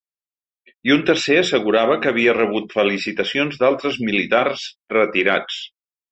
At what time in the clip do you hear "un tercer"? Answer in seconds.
0.93-1.35